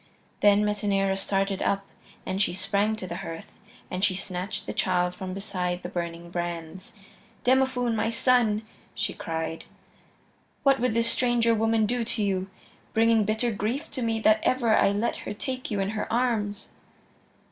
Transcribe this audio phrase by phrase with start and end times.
[0.39, 1.85] Then Metaneira started up,
[2.25, 3.51] and she sprang to the hearth,
[3.91, 6.95] and she snatched the child from beside the burning brands.
[7.45, 8.63] "Demophoön, my son,"
[8.95, 9.65] she cried,
[10.63, 12.49] "what would this stranger woman do to you,
[12.95, 16.69] bringing bitter grief to me that ever I let her take you in her arms?"